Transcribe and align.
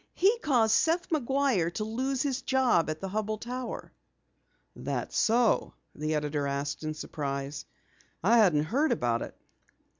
"He 0.15 0.39
caused 0.39 0.73
Seth 0.73 1.11
McGuire 1.11 1.71
to 1.75 1.83
lose 1.83 2.23
his 2.23 2.41
job 2.41 2.89
at 2.89 3.01
the 3.01 3.09
Hubell 3.09 3.37
Tower." 3.39 3.93
"That 4.75 5.13
so?" 5.13 5.75
the 5.93 6.15
editor 6.15 6.47
asked 6.47 6.83
in 6.83 6.95
surprise. 6.95 7.65
"I 8.23 8.37
hadn't 8.39 8.63
heard 8.63 8.91
about 8.91 9.21
it." 9.21 9.37